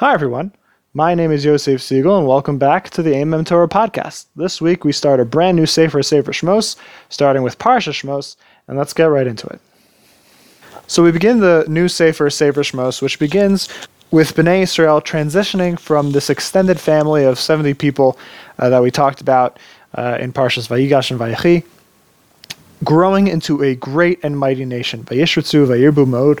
Hi, 0.00 0.14
everyone. 0.14 0.52
My 0.94 1.16
name 1.16 1.32
is 1.32 1.44
Yosef 1.44 1.82
Siegel, 1.82 2.16
and 2.16 2.24
welcome 2.24 2.56
back 2.56 2.88
to 2.90 3.02
the 3.02 3.14
Amem 3.14 3.44
Torah 3.44 3.66
podcast. 3.66 4.26
This 4.36 4.60
week, 4.60 4.84
we 4.84 4.92
start 4.92 5.18
a 5.18 5.24
brand 5.24 5.56
new 5.56 5.66
Sefer 5.66 6.04
Sefer 6.04 6.30
Shmos, 6.30 6.76
starting 7.08 7.42
with 7.42 7.58
Parsha 7.58 7.90
Shmos, 7.92 8.36
and 8.68 8.78
let's 8.78 8.92
get 8.92 9.06
right 9.06 9.26
into 9.26 9.48
it. 9.48 9.60
So 10.86 11.02
we 11.02 11.10
begin 11.10 11.40
the 11.40 11.64
new 11.66 11.88
Sefer 11.88 12.30
Sefer 12.30 12.60
Shmos, 12.62 13.02
which 13.02 13.18
begins 13.18 13.68
with 14.12 14.36
Bnei 14.36 14.62
Israel 14.62 15.00
transitioning 15.00 15.76
from 15.76 16.12
this 16.12 16.30
extended 16.30 16.78
family 16.78 17.24
of 17.24 17.40
70 17.40 17.74
people 17.74 18.16
uh, 18.60 18.68
that 18.68 18.84
we 18.84 18.92
talked 18.92 19.20
about 19.20 19.58
uh, 19.94 20.16
in 20.20 20.32
Parshas 20.32 20.68
Vayigash 20.68 21.10
and 21.10 21.18
Vayechi, 21.18 21.64
growing 22.84 23.26
into 23.26 23.62
a 23.62 23.74
great 23.74 24.20
and 24.22 24.38
mighty 24.38 24.64
nation. 24.64 25.04
Vayishritzu, 25.04 25.66
Vayirbu 25.66 26.06
mode, 26.06 26.40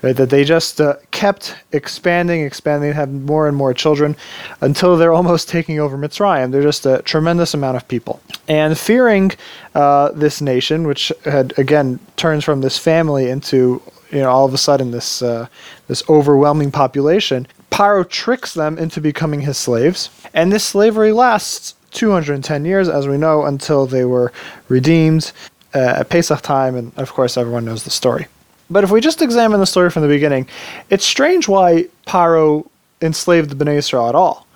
that 0.00 0.30
they 0.30 0.44
just 0.44 0.80
uh, 0.80 0.96
kept 1.10 1.56
expanding, 1.72 2.42
expanding, 2.42 2.92
have 2.92 3.10
more 3.10 3.48
and 3.48 3.56
more 3.56 3.72
children 3.74 4.16
until 4.60 4.96
they're 4.96 5.12
almost 5.12 5.48
taking 5.48 5.80
over 5.80 5.96
Mitzrayim. 5.96 6.52
They're 6.52 6.62
just 6.62 6.86
a 6.86 7.02
tremendous 7.02 7.54
amount 7.54 7.76
of 7.76 7.88
people. 7.88 8.20
And 8.48 8.78
fearing 8.78 9.32
uh, 9.74 10.10
this 10.12 10.40
nation, 10.40 10.86
which 10.86 11.12
had 11.24 11.58
again 11.58 11.98
turns 12.16 12.44
from 12.44 12.60
this 12.60 12.78
family 12.78 13.30
into 13.30 13.80
you 14.10 14.20
know 14.20 14.30
all 14.30 14.44
of 14.44 14.54
a 14.54 14.58
sudden 14.58 14.90
this 14.90 15.22
uh, 15.22 15.46
this 15.86 16.02
overwhelming 16.08 16.70
population, 16.70 17.46
Paro 17.70 18.08
tricks 18.08 18.54
them 18.54 18.78
into 18.78 19.00
becoming 19.00 19.40
his 19.40 19.56
slaves, 19.56 20.10
and 20.34 20.52
this 20.52 20.64
slavery 20.64 21.12
lasts 21.12 21.74
210 21.92 22.64
years, 22.64 22.88
as 22.88 23.08
we 23.08 23.16
know, 23.16 23.44
until 23.44 23.86
they 23.86 24.04
were 24.04 24.32
redeemed 24.68 25.32
uh, 25.74 26.00
at 26.00 26.08
Pesach 26.08 26.42
time, 26.42 26.76
and 26.76 26.92
of 26.96 27.12
course, 27.12 27.36
everyone 27.36 27.64
knows 27.64 27.84
the 27.84 27.90
story. 27.90 28.26
But 28.70 28.84
if 28.84 28.90
we 28.90 29.00
just 29.00 29.22
examine 29.22 29.60
the 29.60 29.66
story 29.66 29.90
from 29.90 30.02
the 30.02 30.08
beginning, 30.08 30.46
it's 30.90 31.04
strange 31.04 31.48
why 31.48 31.86
Paro 32.06 32.68
enslaved 33.00 33.50
the 33.50 33.64
Bnei 33.64 33.76
Israel 33.76 34.08
at 34.08 34.14
all. 34.14 34.46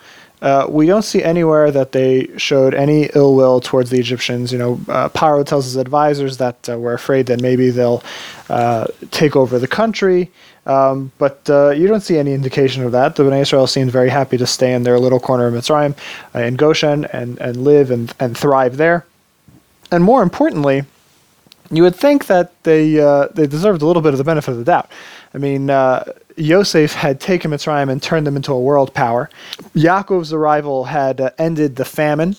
Uh, 0.42 0.66
we 0.68 0.86
don't 0.86 1.04
see 1.04 1.22
anywhere 1.22 1.70
that 1.70 1.92
they 1.92 2.28
showed 2.36 2.74
any 2.74 3.08
ill 3.14 3.36
will 3.36 3.60
towards 3.60 3.90
the 3.90 4.00
Egyptians. 4.00 4.50
You 4.52 4.58
know, 4.58 4.72
uh, 4.88 5.08
Paro 5.08 5.46
tells 5.46 5.66
his 5.66 5.76
advisors 5.76 6.38
that 6.38 6.68
uh, 6.68 6.76
we're 6.76 6.94
afraid 6.94 7.26
that 7.26 7.40
maybe 7.40 7.70
they'll 7.70 8.02
uh, 8.50 8.86
take 9.12 9.36
over 9.36 9.60
the 9.60 9.68
country, 9.68 10.30
um, 10.66 11.12
but 11.18 11.48
uh, 11.48 11.70
you 11.70 11.86
don't 11.86 12.00
see 12.00 12.18
any 12.18 12.34
indication 12.34 12.82
of 12.82 12.90
that. 12.90 13.14
The 13.14 13.22
Bnei 13.22 13.42
Israel 13.42 13.68
seemed 13.68 13.92
very 13.92 14.10
happy 14.10 14.36
to 14.36 14.46
stay 14.46 14.74
in 14.74 14.82
their 14.82 14.98
little 14.98 15.20
corner 15.20 15.46
of 15.46 15.54
Mitzrayim, 15.54 15.96
uh, 16.34 16.40
in 16.40 16.56
Goshen, 16.56 17.04
and, 17.06 17.38
and 17.38 17.58
live 17.58 17.92
and, 17.92 18.12
and 18.18 18.36
thrive 18.36 18.78
there. 18.78 19.06
And 19.92 20.02
more 20.02 20.22
importantly, 20.22 20.84
you 21.72 21.82
would 21.82 21.96
think 21.96 22.26
that 22.26 22.62
they 22.64 23.00
uh, 23.00 23.28
they 23.28 23.46
deserved 23.46 23.82
a 23.82 23.86
little 23.86 24.02
bit 24.02 24.12
of 24.12 24.18
the 24.18 24.24
benefit 24.24 24.52
of 24.52 24.58
the 24.58 24.64
doubt. 24.64 24.90
I 25.34 25.38
mean, 25.38 25.70
uh, 25.70 26.04
Yosef 26.36 26.92
had 26.92 27.18
taken 27.18 27.50
Mitzrayim 27.50 27.90
and 27.90 28.02
turned 28.02 28.26
them 28.26 28.36
into 28.36 28.52
a 28.52 28.60
world 28.60 28.92
power. 28.92 29.30
Yaakov's 29.74 30.32
arrival 30.32 30.84
had 30.84 31.20
uh, 31.20 31.30
ended 31.38 31.76
the 31.76 31.86
famine, 31.86 32.36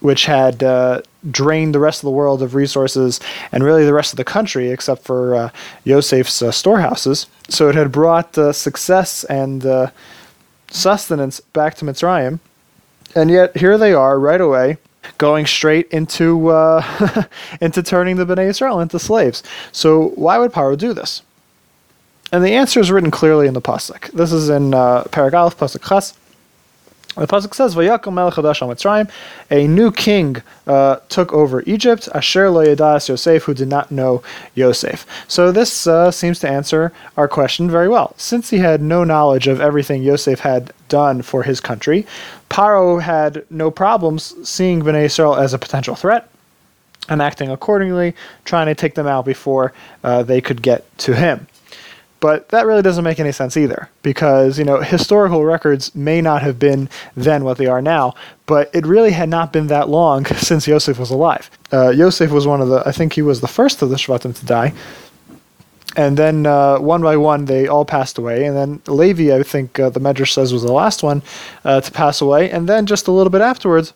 which 0.00 0.26
had 0.26 0.62
uh, 0.62 1.00
drained 1.30 1.74
the 1.74 1.80
rest 1.80 2.00
of 2.00 2.06
the 2.06 2.10
world 2.10 2.42
of 2.42 2.54
resources 2.54 3.20
and 3.52 3.64
really 3.64 3.86
the 3.86 3.94
rest 3.94 4.12
of 4.12 4.18
the 4.18 4.24
country, 4.24 4.70
except 4.70 5.02
for 5.02 5.34
uh, 5.34 5.50
Yosef's 5.84 6.42
uh, 6.42 6.52
storehouses. 6.52 7.26
So 7.48 7.70
it 7.70 7.74
had 7.74 7.90
brought 7.90 8.34
success 8.54 9.24
and 9.24 9.90
sustenance 10.70 11.40
back 11.40 11.74
to 11.76 11.86
Mitzrayim. 11.86 12.40
And 13.14 13.30
yet 13.30 13.56
here 13.56 13.78
they 13.78 13.94
are 13.94 14.20
right 14.20 14.40
away 14.40 14.76
going 15.16 15.46
straight 15.46 15.88
into 15.88 16.48
uh, 16.48 17.24
into 17.60 17.82
turning 17.82 18.16
the 18.16 18.26
Bnei 18.26 18.48
Israel 18.48 18.80
into 18.80 18.98
slaves. 18.98 19.42
So 19.72 20.08
why 20.10 20.38
would 20.38 20.52
Paro 20.52 20.76
do 20.76 20.92
this? 20.92 21.22
And 22.30 22.44
the 22.44 22.52
answer 22.52 22.78
is 22.80 22.90
written 22.90 23.10
clearly 23.10 23.46
in 23.46 23.54
the 23.54 23.62
pasuk. 23.62 24.10
This 24.12 24.32
is 24.32 24.50
in 24.50 24.74
uh, 24.74 25.04
Aleph, 25.14 25.56
pasuk 25.56 25.88
Ches. 25.88 26.14
The 27.16 27.26
pasuk 27.26 27.54
says, 27.54 27.74
"Vayakom 27.74 28.14
melech 28.14 28.34
hadash 28.34 28.62
al 28.62 28.68
Mitzrayim." 28.68 29.10
A 29.50 29.66
new 29.66 29.90
king 29.90 30.42
uh, 30.66 30.96
took 31.08 31.32
over 31.32 31.62
Egypt. 31.66 32.08
Asher 32.14 32.50
lo 32.50 32.64
yadas 32.64 33.08
Yosef, 33.08 33.42
who 33.44 33.54
did 33.54 33.68
not 33.68 33.90
know 33.90 34.22
Yosef. 34.54 35.04
So 35.26 35.50
this 35.50 35.86
uh, 35.86 36.10
seems 36.10 36.38
to 36.40 36.48
answer 36.48 36.92
our 37.16 37.26
question 37.26 37.70
very 37.70 37.88
well. 37.88 38.14
Since 38.16 38.50
he 38.50 38.58
had 38.58 38.80
no 38.82 39.04
knowledge 39.04 39.48
of 39.48 39.60
everything 39.60 40.02
Yosef 40.02 40.40
had 40.40 40.72
done 40.88 41.22
for 41.22 41.42
his 41.42 41.60
country, 41.60 42.06
Paro 42.50 43.00
had 43.02 43.44
no 43.50 43.70
problems 43.70 44.34
seeing 44.48 44.82
Bnei 44.82 45.38
as 45.38 45.54
a 45.54 45.58
potential 45.58 45.94
threat 45.94 46.28
and 47.08 47.22
acting 47.22 47.50
accordingly, 47.50 48.14
trying 48.44 48.66
to 48.66 48.74
take 48.74 48.94
them 48.94 49.06
out 49.06 49.24
before 49.24 49.72
uh, 50.04 50.22
they 50.22 50.40
could 50.40 50.62
get 50.62 50.84
to 50.98 51.14
him. 51.14 51.46
But 52.20 52.48
that 52.48 52.66
really 52.66 52.82
doesn't 52.82 53.04
make 53.04 53.20
any 53.20 53.30
sense 53.30 53.56
either, 53.56 53.88
because 54.02 54.58
you 54.58 54.64
know 54.64 54.80
historical 54.80 55.44
records 55.44 55.94
may 55.94 56.20
not 56.20 56.42
have 56.42 56.58
been 56.58 56.88
then 57.14 57.44
what 57.44 57.58
they 57.58 57.66
are 57.66 57.80
now, 57.80 58.14
but 58.46 58.70
it 58.74 58.84
really 58.86 59.12
had 59.12 59.28
not 59.28 59.52
been 59.52 59.68
that 59.68 59.88
long 59.88 60.24
since 60.36 60.66
Yosef 60.66 60.98
was 60.98 61.10
alive. 61.10 61.50
Uh, 61.72 61.90
Yosef 61.90 62.30
was 62.30 62.46
one 62.46 62.60
of 62.60 62.68
the, 62.68 62.82
I 62.84 62.92
think 62.92 63.12
he 63.12 63.22
was 63.22 63.40
the 63.40 63.48
first 63.48 63.82
of 63.82 63.90
the 63.90 63.96
Shvatim 63.96 64.36
to 64.36 64.46
die, 64.46 64.72
and 65.96 66.16
then 66.16 66.46
uh, 66.46 66.78
one 66.78 67.02
by 67.02 67.16
one 67.16 67.44
they 67.44 67.66
all 67.66 67.84
passed 67.84 68.18
away. 68.18 68.44
And 68.44 68.56
then 68.56 68.82
levi 68.86 69.34
i 69.34 69.42
think 69.42 69.78
uh, 69.78 69.90
the 69.90 70.00
medrash 70.00 70.32
says 70.32 70.52
was 70.52 70.62
the 70.62 70.72
last 70.72 71.02
one 71.02 71.22
uh, 71.64 71.80
to 71.80 71.92
pass 71.92 72.20
away. 72.20 72.50
And 72.50 72.68
then 72.68 72.86
just 72.86 73.08
a 73.08 73.12
little 73.12 73.30
bit 73.30 73.40
afterwards 73.40 73.92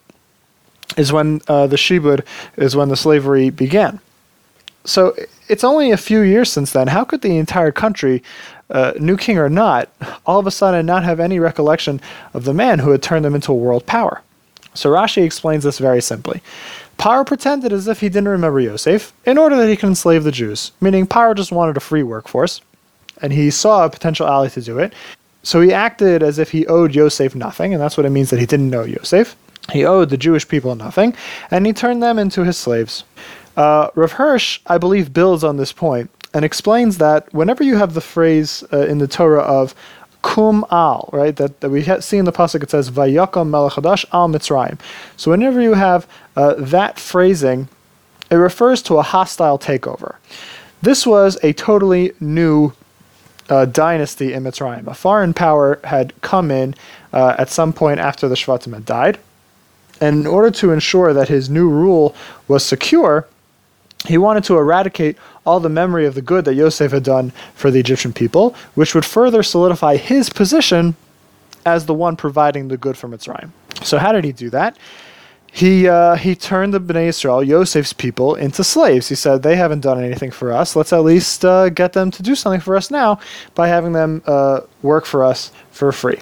is 0.97 1.13
when 1.13 1.41
uh, 1.49 1.67
the 1.67 1.77
shibud 1.77 2.25
is 2.57 2.77
when 2.77 2.89
the 2.89 2.97
slavery 2.97 3.51
began 3.51 4.01
so 4.85 5.15
it's 5.49 5.65
only 5.65 5.91
a 5.91 5.97
few 5.97 6.21
years 6.21 6.51
since 6.51 6.73
then 6.73 6.89
how 6.89 7.05
could 7.05 7.23
the 7.23 7.37
entire 7.39 7.73
country 7.73 8.23
uh, 8.71 8.93
new 8.99 9.17
king 9.17 9.39
or 9.39 9.49
not 9.49 9.89
all 10.27 10.39
of 10.39 10.47
a 10.47 10.51
sudden 10.51 10.87
not 10.87 11.05
have 11.05 11.21
any 11.21 11.39
recollection 11.39 12.01
of 12.35 12.45
the 12.45 12.55
man 12.55 12.79
who 12.79 12.91
had 12.91 13.03
turned 13.03 13.25
them 13.25 13.35
into 13.35 13.53
a 13.53 13.57
world 13.57 13.85
power 13.87 14.23
so 14.75 14.91
rashi 14.91 15.25
explains 15.25 15.65
this 15.65 15.79
very 15.79 16.01
simply 16.01 16.41
Paro 16.99 17.27
pretended 17.27 17.73
as 17.73 17.89
if 17.89 18.01
he 18.01 18.09
didn't 18.09 18.29
remember 18.29 18.61
Yosef 18.61 19.13
in 19.27 19.37
order 19.37 19.57
that 19.57 19.69
he 19.69 19.77
could 19.77 19.89
enslave 19.89 20.23
the 20.23 20.31
Jews, 20.31 20.71
meaning 20.81 21.07
Paro 21.07 21.35
just 21.35 21.51
wanted 21.51 21.77
a 21.77 21.81
free 21.81 22.05
workforce, 22.05 22.61
and 23.21 23.33
he 23.33 23.51
saw 23.51 23.85
a 23.85 23.91
potential 23.91 24.27
ally 24.27 24.49
to 24.51 24.61
do 24.61 24.79
it. 24.79 24.93
So 25.43 25.61
he 25.61 25.73
acted 25.73 26.23
as 26.23 26.39
if 26.39 26.53
he 26.53 26.67
owed 26.69 26.95
Yosef 26.95 27.35
nothing, 27.35 27.75
and 27.75 27.83
that's 27.83 27.97
what 27.97 28.07
it 28.07 28.11
means 28.11 28.31
that 28.31 28.39
he 28.39 28.47
didn't 28.47 28.71
know 28.71 28.85
Yosef. 28.85 29.35
He 29.73 29.85
owed 29.85 30.11
the 30.11 30.17
Jewish 30.17 30.47
people 30.47 30.75
nothing, 30.77 31.15
and 31.51 31.67
he 31.67 31.73
turned 31.73 32.03
them 32.03 32.19
into 32.19 32.45
his 32.45 32.57
slaves. 32.57 33.05
Uh, 33.57 33.89
Rav 33.95 34.13
Hirsch, 34.13 34.61
I 34.67 34.79
believe, 34.79 35.13
builds 35.13 35.45
on 35.45 35.57
this 35.57 35.73
point 35.73 36.11
and 36.35 36.45
explains 36.45 36.99
that 36.99 37.33
whenever 37.35 37.63
you 37.63 37.77
have 37.77 37.95
the 37.95 38.01
phrase 38.01 38.65
uh, 38.73 38.87
in 38.87 38.99
the 38.99 39.07
Torah 39.07 39.43
of 39.43 39.75
kum 40.23 40.65
al, 40.71 41.11
right? 41.13 41.35
That, 41.37 41.61
that 41.61 41.71
we 41.71 41.83
see 42.01 42.17
in 42.17 42.25
the 42.25 42.33
pasuk 42.33 42.63
it 42.63 42.71
says 42.71 42.91
vayakam 42.91 43.51
melech 43.51 43.73
hadash 43.73 44.05
al 44.13 44.29
mitzrayim. 44.29 44.79
So 45.17 45.31
whenever 45.31 45.61
you 45.61 45.75
have 45.75 46.07
uh, 46.37 46.55
that 46.59 46.99
phrasing, 46.99 47.69
it 48.31 48.37
refers 48.37 48.81
to 48.83 48.99
a 48.99 49.03
hostile 49.03 49.59
takeover. 49.59 50.15
This 50.81 51.07
was 51.07 51.39
a 51.43 51.53
totally 51.53 52.13
new 52.19 52.73
uh, 53.49 53.67
dynasty 53.67 54.33
in 54.33 54.45
Mitzrayim. 54.45 54.87
A 54.87 54.95
foreign 54.95 55.35
power 55.35 55.79
had 55.85 56.19
come 56.23 56.51
in 56.51 56.75
uh, 57.13 57.37
at 57.39 57.51
some 57.51 57.73
point 57.73 58.01
after 58.01 58.29
the 58.29 58.35
Shvatim 58.35 58.73
had 58.73 58.87
died, 58.87 59.19
and 60.01 60.21
in 60.21 60.27
order 60.27 60.51
to 60.51 60.73
ensure 60.73 61.13
that 61.13 61.29
his 61.29 61.51
new 61.51 61.69
rule 61.69 62.15
was 62.49 62.65
secure, 62.65 63.29
he 64.07 64.19
wanted 64.19 64.45
to 64.45 64.57
eradicate 64.57 65.17
all 65.47 65.61
the 65.61 65.69
memory 65.69 66.07
of 66.07 66.15
the 66.15 66.23
good 66.23 66.45
that 66.45 66.55
Yosef 66.55 66.93
had 66.93 67.05
done 67.05 67.33
for 67.55 67.71
the 67.71 67.81
Egyptian 67.81 68.13
people, 68.13 68.55
which 68.75 68.95
would 68.95 69.05
further 69.05 69.43
solidify 69.43 69.97
his 69.97 70.29
position 70.29 70.97
as 71.65 71.87
the 71.87 71.95
one 71.95 72.17
providing 72.17 72.69
the 72.69 72.77
good 72.77 72.97
for 72.97 73.09
Mitzrayim. 73.09 73.51
So, 73.83 73.99
how 73.99 74.13
did 74.13 74.25
he 74.25 74.33
do 74.33 74.51
that? 74.51 74.77
He, 75.55 75.87
uh, 75.87 76.15
he 76.15 76.35
turned 76.35 76.73
the 76.73 76.81
Bnei 76.81 77.09
Israel, 77.09 77.45
Yosef's 77.45 77.93
people, 77.93 78.35
into 78.35 78.65
slaves. 78.65 79.11
He 79.11 79.15
said, 79.15 79.43
They 79.43 79.55
haven't 79.55 79.81
done 79.81 80.03
anything 80.03 80.31
for 80.31 80.51
us. 80.51 80.75
Let's 80.75 80.95
at 80.95 81.05
least 81.05 81.45
uh, 81.45 81.69
get 81.69 81.93
them 81.93 82.11
to 82.13 82.23
do 82.23 82.35
something 82.35 82.61
for 82.61 82.75
us 82.75 82.91
now 82.91 83.21
by 83.55 83.69
having 83.69 83.93
them 83.93 84.23
uh, 84.27 84.61
work 84.81 85.05
for 85.05 85.23
us 85.23 85.53
for 85.71 85.93
free. 85.93 86.21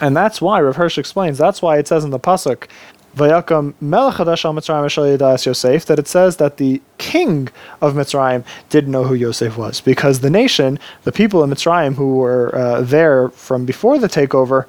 And 0.00 0.16
that's 0.16 0.40
why, 0.40 0.60
Rav 0.62 0.76
Hirsch 0.76 0.96
explains, 0.96 1.36
that's 1.36 1.60
why 1.60 1.76
it 1.76 1.86
says 1.86 2.04
in 2.04 2.10
the 2.10 2.18
Pasuk, 2.18 2.68
Vayakam 3.16 3.74
Melech 3.80 4.14
Hadash 4.14 4.44
al 4.44 4.54
Mitzrayim 4.54 5.46
Yosef, 5.46 5.86
that 5.86 5.98
it 5.98 6.08
says 6.08 6.36
that 6.38 6.56
the 6.56 6.80
king 6.98 7.48
of 7.80 7.94
Mitzrayim 7.94 8.44
didn't 8.70 8.90
know 8.90 9.04
who 9.04 9.14
Yosef 9.14 9.58
was, 9.58 9.80
because 9.80 10.20
the 10.20 10.30
nation, 10.30 10.78
the 11.04 11.12
people 11.12 11.44
in 11.44 11.50
Mitzrayim 11.50 11.94
who 11.94 12.16
were 12.16 12.54
uh, 12.54 12.80
there 12.80 13.28
from 13.30 13.66
before 13.66 13.98
the 13.98 14.08
takeover, 14.08 14.66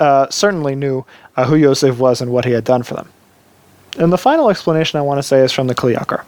uh, 0.00 0.28
certainly 0.30 0.74
knew 0.74 1.04
uh, 1.36 1.44
who 1.44 1.56
Yosef 1.56 1.98
was 1.98 2.20
and 2.20 2.32
what 2.32 2.44
he 2.44 2.52
had 2.52 2.64
done 2.64 2.82
for 2.82 2.94
them. 2.94 3.10
And 3.98 4.12
the 4.12 4.18
final 4.18 4.48
explanation 4.48 4.98
I 4.98 5.02
want 5.02 5.18
to 5.18 5.22
say 5.22 5.40
is 5.40 5.52
from 5.52 5.66
the 5.66 5.74
Kli 5.74 5.94
Yakar. 5.94 6.24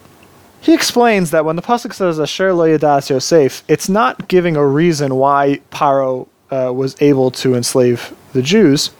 He 0.60 0.74
explains 0.74 1.30
that 1.30 1.46
when 1.46 1.56
the 1.56 1.62
pasuk 1.62 1.94
says 1.94 2.20
"Asher 2.20 2.52
lo 2.52 2.66
yadas 2.66 3.08
Yosef," 3.08 3.62
it's 3.66 3.88
not 3.88 4.28
giving 4.28 4.56
a 4.56 4.66
reason 4.66 5.14
why 5.14 5.60
Paro 5.70 6.28
uh, 6.50 6.70
was 6.74 7.00
able 7.00 7.30
to 7.30 7.54
enslave 7.54 8.14
the 8.34 8.42
Jews. 8.42 8.90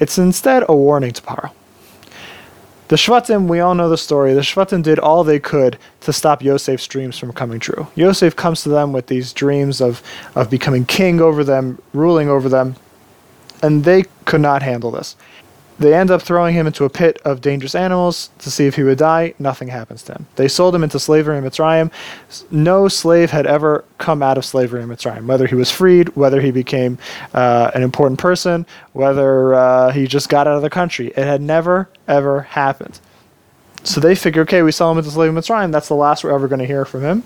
It's 0.00 0.18
instead 0.18 0.64
a 0.68 0.74
warning 0.74 1.12
to 1.12 1.22
Paro. 1.22 1.52
The 2.88 2.96
Shvatim, 2.96 3.48
we 3.48 3.60
all 3.60 3.74
know 3.74 3.88
the 3.88 3.96
story. 3.96 4.34
The 4.34 4.42
Shvatim 4.42 4.82
did 4.82 4.98
all 4.98 5.24
they 5.24 5.40
could 5.40 5.78
to 6.02 6.12
stop 6.12 6.42
Yosef's 6.42 6.86
dreams 6.86 7.18
from 7.18 7.32
coming 7.32 7.58
true. 7.58 7.86
Yosef 7.94 8.36
comes 8.36 8.62
to 8.62 8.68
them 8.68 8.92
with 8.92 9.06
these 9.06 9.32
dreams 9.32 9.80
of, 9.80 10.02
of 10.34 10.50
becoming 10.50 10.84
king 10.84 11.20
over 11.20 11.42
them, 11.44 11.80
ruling 11.94 12.28
over 12.28 12.48
them. 12.48 12.76
and 13.62 13.84
they 13.84 14.04
could 14.26 14.42
not 14.42 14.62
handle 14.62 14.90
this. 14.90 15.16
They 15.78 15.94
end 15.94 16.10
up 16.10 16.22
throwing 16.22 16.54
him 16.54 16.66
into 16.66 16.84
a 16.84 16.90
pit 16.90 17.20
of 17.24 17.40
dangerous 17.40 17.74
animals 17.74 18.30
to 18.38 18.50
see 18.50 18.66
if 18.66 18.76
he 18.76 18.84
would 18.84 18.98
die. 18.98 19.34
Nothing 19.38 19.68
happens 19.68 20.02
to 20.04 20.12
him. 20.12 20.26
They 20.36 20.46
sold 20.46 20.74
him 20.74 20.84
into 20.84 21.00
slavery 21.00 21.36
in 21.36 21.44
Mitzrayim. 21.44 21.90
No 22.50 22.86
slave 22.86 23.30
had 23.30 23.46
ever 23.46 23.84
come 23.98 24.22
out 24.22 24.38
of 24.38 24.44
slavery 24.44 24.82
in 24.82 24.88
Mitzrayim, 24.88 25.26
whether 25.26 25.46
he 25.46 25.56
was 25.56 25.70
freed, 25.70 26.14
whether 26.16 26.40
he 26.40 26.52
became 26.52 26.98
uh, 27.32 27.70
an 27.74 27.82
important 27.82 28.20
person, 28.20 28.66
whether 28.92 29.54
uh, 29.54 29.90
he 29.90 30.06
just 30.06 30.28
got 30.28 30.46
out 30.46 30.56
of 30.56 30.62
the 30.62 30.70
country. 30.70 31.08
It 31.08 31.16
had 31.24 31.40
never, 31.40 31.88
ever 32.06 32.42
happened. 32.42 33.00
So 33.84 34.00
they 34.00 34.14
figure, 34.14 34.42
okay, 34.42 34.62
we 34.62 34.72
sell 34.72 34.90
him 34.90 34.96
into 34.96 35.10
the 35.10 35.14
slave 35.14 35.30
Mitzrayim. 35.32 35.70
That's 35.70 35.88
the 35.88 35.94
last 35.94 36.24
we're 36.24 36.34
ever 36.34 36.48
going 36.48 36.58
to 36.58 36.66
hear 36.66 36.86
from 36.86 37.02
him. 37.02 37.22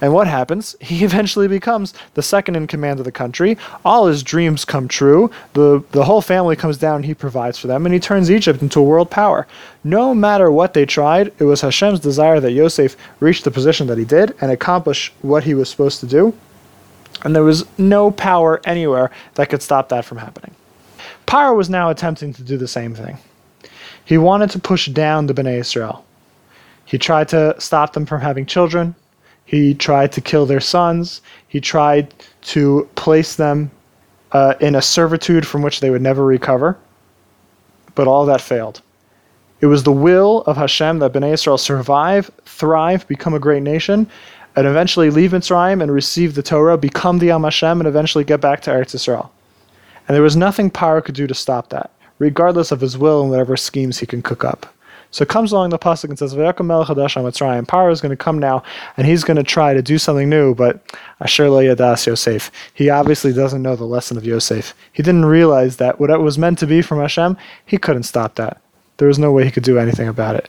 And 0.00 0.12
what 0.12 0.26
happens? 0.26 0.76
He 0.90 1.04
eventually 1.04 1.46
becomes 1.46 1.94
the 2.14 2.22
second 2.22 2.56
in 2.56 2.66
command 2.66 2.98
of 2.98 3.04
the 3.04 3.12
country. 3.12 3.56
All 3.84 4.06
his 4.06 4.24
dreams 4.24 4.64
come 4.64 4.88
true. 4.88 5.30
The, 5.52 5.84
the 5.92 6.04
whole 6.04 6.20
family 6.20 6.56
comes 6.56 6.78
down 6.78 7.04
he 7.04 7.14
provides 7.14 7.58
for 7.58 7.68
them. 7.68 7.86
And 7.86 7.94
he 7.94 8.00
turns 8.00 8.28
Egypt 8.28 8.60
into 8.60 8.80
a 8.80 8.82
world 8.82 9.08
power. 9.08 9.46
No 9.84 10.12
matter 10.12 10.50
what 10.50 10.74
they 10.74 10.84
tried, 10.84 11.32
it 11.38 11.44
was 11.44 11.60
Hashem's 11.60 12.00
desire 12.00 12.40
that 12.40 12.50
Yosef 12.50 12.96
reach 13.20 13.42
the 13.42 13.52
position 13.52 13.86
that 13.86 13.98
he 13.98 14.04
did 14.04 14.34
and 14.40 14.50
accomplish 14.50 15.12
what 15.22 15.44
he 15.44 15.54
was 15.54 15.70
supposed 15.70 16.00
to 16.00 16.06
do. 16.06 16.34
And 17.22 17.36
there 17.36 17.44
was 17.44 17.64
no 17.78 18.10
power 18.10 18.60
anywhere 18.64 19.12
that 19.34 19.48
could 19.48 19.62
stop 19.62 19.88
that 19.90 20.04
from 20.04 20.18
happening. 20.18 20.56
Paro 21.26 21.56
was 21.56 21.70
now 21.70 21.88
attempting 21.88 22.32
to 22.34 22.42
do 22.42 22.56
the 22.56 22.66
same 22.66 22.96
thing. 22.96 23.18
He 24.10 24.18
wanted 24.18 24.50
to 24.50 24.58
push 24.58 24.88
down 24.88 25.26
the 25.26 25.34
Bnei 25.34 25.60
Israel. 25.60 26.04
He 26.84 26.98
tried 26.98 27.28
to 27.28 27.54
stop 27.60 27.92
them 27.92 28.06
from 28.06 28.20
having 28.20 28.44
children. 28.44 28.96
He 29.44 29.72
tried 29.72 30.10
to 30.10 30.20
kill 30.20 30.46
their 30.46 30.58
sons. 30.58 31.22
He 31.46 31.60
tried 31.60 32.12
to 32.54 32.88
place 32.96 33.36
them 33.36 33.70
uh, 34.32 34.54
in 34.58 34.74
a 34.74 34.82
servitude 34.82 35.46
from 35.46 35.62
which 35.62 35.78
they 35.78 35.90
would 35.90 36.02
never 36.02 36.24
recover. 36.24 36.76
But 37.94 38.08
all 38.08 38.26
that 38.26 38.40
failed. 38.40 38.82
It 39.60 39.66
was 39.66 39.84
the 39.84 39.92
will 39.92 40.42
of 40.48 40.56
Hashem 40.56 40.98
that 40.98 41.12
Bnei 41.12 41.34
Israel 41.34 41.56
survive, 41.56 42.32
thrive, 42.44 43.06
become 43.06 43.34
a 43.34 43.38
great 43.38 43.62
nation, 43.62 44.08
and 44.56 44.66
eventually 44.66 45.10
leave 45.10 45.30
Mitzrayim 45.30 45.80
and 45.80 45.92
receive 45.92 46.34
the 46.34 46.42
Torah, 46.42 46.76
become 46.76 47.20
the 47.20 47.30
Am 47.30 47.44
Hashem, 47.44 47.78
and 47.78 47.86
eventually 47.86 48.24
get 48.24 48.40
back 48.40 48.60
to 48.62 48.72
Eretz 48.72 48.92
Israel. 48.92 49.30
And 50.08 50.16
there 50.16 50.24
was 50.24 50.34
nothing 50.34 50.68
power 50.68 51.00
could 51.00 51.14
do 51.14 51.28
to 51.28 51.34
stop 51.34 51.68
that 51.68 51.92
regardless 52.20 52.70
of 52.70 52.80
his 52.80 52.96
will 52.96 53.22
and 53.22 53.30
whatever 53.30 53.56
schemes 53.56 53.98
he 53.98 54.06
can 54.06 54.22
cook 54.22 54.44
up. 54.44 54.72
So 55.10 55.24
comes 55.24 55.50
along 55.50 55.70
the 55.70 55.78
pasuk 55.78 56.08
and 56.08 56.16
says, 56.16 56.34
"Vayakam 56.36 56.66
melech 56.66 56.86
hadash 56.86 57.20
Mitzrayim." 57.20 57.66
Paro 57.66 57.90
is 57.90 58.00
going 58.00 58.10
to 58.10 58.16
come 58.16 58.38
now, 58.38 58.62
and 58.96 59.08
he's 59.08 59.24
going 59.24 59.38
to 59.38 59.42
try 59.42 59.74
to 59.74 59.82
do 59.82 59.98
something 59.98 60.28
new. 60.28 60.54
But 60.54 60.80
Asher 61.20 61.50
lo 61.50 61.60
yadas 61.60 62.06
Yosef. 62.06 62.52
He 62.74 62.88
obviously 62.90 63.32
doesn't 63.32 63.60
know 63.60 63.74
the 63.74 63.84
lesson 63.84 64.16
of 64.16 64.24
Yosef. 64.24 64.72
He 64.92 65.02
didn't 65.02 65.24
realize 65.24 65.78
that 65.78 65.98
what 65.98 66.10
it 66.10 66.20
was 66.20 66.38
meant 66.38 66.60
to 66.60 66.66
be 66.66 66.80
from 66.80 67.00
Hashem, 67.00 67.36
he 67.66 67.76
couldn't 67.76 68.04
stop 68.04 68.36
that. 68.36 68.60
There 68.98 69.08
was 69.08 69.18
no 69.18 69.32
way 69.32 69.44
he 69.44 69.50
could 69.50 69.64
do 69.64 69.78
anything 69.78 70.06
about 70.06 70.36
it. 70.36 70.48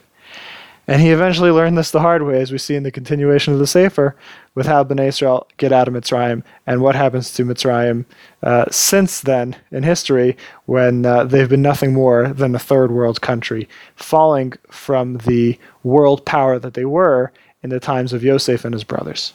And 0.91 1.01
he 1.01 1.11
eventually 1.11 1.51
learned 1.51 1.77
this 1.77 1.91
the 1.91 2.01
hard 2.01 2.23
way, 2.23 2.41
as 2.41 2.51
we 2.51 2.57
see 2.57 2.75
in 2.75 2.83
the 2.83 2.91
continuation 2.91 3.53
of 3.53 3.59
the 3.59 3.65
Sefer, 3.65 4.13
with 4.55 4.65
how 4.65 4.83
Bnei 4.83 5.07
Israel 5.07 5.47
get 5.55 5.71
out 5.71 5.87
of 5.87 5.93
Mitzrayim 5.93 6.43
and 6.67 6.81
what 6.81 6.95
happens 6.95 7.33
to 7.35 7.45
Mitzrayim 7.45 8.03
uh, 8.43 8.65
since 8.69 9.21
then 9.21 9.55
in 9.71 9.83
history, 9.83 10.35
when 10.65 11.05
uh, 11.05 11.23
they've 11.23 11.47
been 11.47 11.61
nothing 11.61 11.93
more 11.93 12.27
than 12.33 12.53
a 12.53 12.59
third 12.59 12.91
world 12.91 13.21
country, 13.21 13.69
falling 13.95 14.51
from 14.69 15.19
the 15.19 15.57
world 15.81 16.25
power 16.25 16.59
that 16.59 16.73
they 16.73 16.83
were 16.83 17.31
in 17.63 17.69
the 17.69 17.79
times 17.79 18.11
of 18.11 18.21
Yosef 18.21 18.65
and 18.65 18.73
his 18.73 18.83
brothers. 18.83 19.31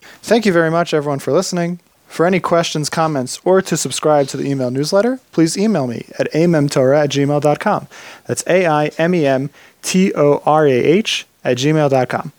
Thank 0.00 0.46
you 0.46 0.52
very 0.52 0.70
much, 0.70 0.94
everyone, 0.94 1.18
for 1.18 1.32
listening. 1.32 1.80
For 2.08 2.26
any 2.26 2.40
questions, 2.40 2.90
comments, 2.90 3.40
or 3.44 3.62
to 3.62 3.76
subscribe 3.76 4.26
to 4.28 4.36
the 4.36 4.48
email 4.48 4.70
newsletter, 4.70 5.20
please 5.30 5.56
email 5.56 5.86
me 5.86 6.06
at 6.18 6.32
aimemtorah 6.32 7.04
at 7.04 7.10
gmail.com. 7.10 7.86
That's 8.26 8.44
A 8.46 8.66
I 8.66 8.86
M 8.98 9.14
E 9.14 9.26
M 9.26 9.50
T 9.82 10.12
O 10.14 10.42
R 10.44 10.66
A 10.66 10.72
H 10.72 11.26
at 11.44 11.58
gmail.com. 11.58 12.32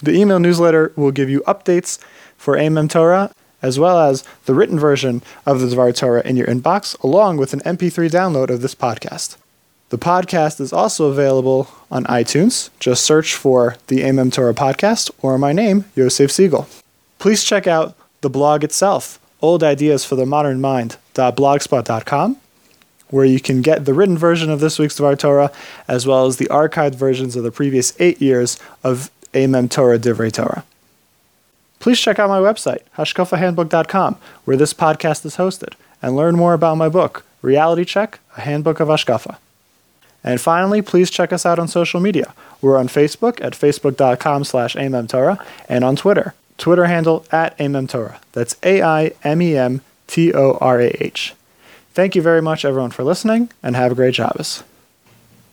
The 0.00 0.12
email 0.12 0.38
newsletter 0.38 0.92
will 0.94 1.10
give 1.10 1.28
you 1.28 1.40
updates 1.40 1.98
for 2.36 2.56
Amem 2.56 2.88
Torah 2.88 3.32
as 3.60 3.78
well 3.78 3.98
as 3.98 4.22
the 4.44 4.54
written 4.54 4.78
version 4.78 5.22
of 5.44 5.60
the 5.60 5.66
Dvar 5.66 5.92
Torah 5.96 6.22
in 6.24 6.36
your 6.36 6.46
inbox, 6.46 6.96
along 7.02 7.38
with 7.38 7.52
an 7.52 7.60
MP3 7.60 8.08
download 8.08 8.50
of 8.50 8.60
this 8.60 8.74
podcast. 8.74 9.36
The 9.88 9.98
podcast 9.98 10.60
is 10.60 10.72
also 10.72 11.06
available 11.06 11.68
on 11.90 12.04
iTunes. 12.04 12.70
Just 12.78 13.04
search 13.04 13.34
for 13.34 13.76
the 13.88 14.02
Amem 14.02 14.32
Torah 14.32 14.54
podcast 14.54 15.10
or 15.22 15.38
my 15.38 15.52
name, 15.52 15.86
Yosef 15.96 16.30
Siegel. 16.30 16.68
Please 17.18 17.42
check 17.42 17.66
out 17.66 17.96
the 18.20 18.30
blog 18.30 18.64
itself, 18.64 19.18
Old 19.40 19.62
Ideas 19.62 20.04
for 20.04 20.16
the 20.16 20.26
Modern 20.26 20.60
Mind.blogspot.com, 20.60 22.36
where 23.10 23.24
you 23.24 23.40
can 23.40 23.62
get 23.62 23.84
the 23.84 23.94
written 23.94 24.18
version 24.18 24.50
of 24.50 24.60
this 24.60 24.78
week's 24.78 24.98
Dvar 24.98 25.18
Torah, 25.18 25.52
as 25.86 26.06
well 26.06 26.26
as 26.26 26.36
the 26.36 26.46
archived 26.46 26.94
versions 26.94 27.36
of 27.36 27.44
the 27.44 27.50
previous 27.50 27.98
eight 28.00 28.20
years 28.20 28.58
of 28.82 29.10
Amem 29.32 29.70
Torah 29.70 29.98
Divrei 29.98 30.32
Torah. 30.32 30.64
Please 31.80 32.00
check 32.00 32.18
out 32.18 32.28
my 32.28 32.40
website, 32.40 32.80
hashkafahandbook.com, 32.96 34.16
where 34.44 34.56
this 34.56 34.74
podcast 34.74 35.24
is 35.24 35.36
hosted, 35.36 35.74
and 36.02 36.16
learn 36.16 36.36
more 36.36 36.54
about 36.54 36.76
my 36.76 36.88
book, 36.88 37.24
Reality 37.40 37.84
Check, 37.84 38.18
A 38.36 38.40
Handbook 38.40 38.80
of 38.80 38.88
Hashkafa. 38.88 39.36
And 40.24 40.40
finally, 40.40 40.82
please 40.82 41.10
check 41.10 41.32
us 41.32 41.46
out 41.46 41.58
on 41.58 41.68
social 41.68 42.00
media. 42.00 42.34
We're 42.60 42.76
on 42.76 42.88
Facebook 42.88 43.42
at 43.42 43.52
facebook.com 43.52 44.44
slash 44.44 44.74
Torah 45.08 45.44
and 45.68 45.84
on 45.84 45.94
Twitter, 45.94 46.34
Twitter 46.58 46.86
handle 46.86 47.24
at 47.32 47.58
Torah. 47.88 48.20
That's 48.32 48.56
A-I-M-E-M 48.62 49.80
T-O-R-A-H. 50.06 51.34
Thank 51.94 52.14
you 52.14 52.22
very 52.22 52.42
much, 52.42 52.64
everyone, 52.64 52.90
for 52.90 53.04
listening, 53.04 53.50
and 53.62 53.74
have 53.76 53.92
a 53.92 53.94
great 53.94 54.14
Shabbos. 54.14 54.62